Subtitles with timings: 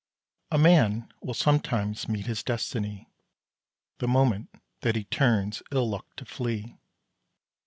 [0.49, 3.07] A Man will sometimes meet his destiny
[3.99, 6.79] The moment that he turns ill luck to flee.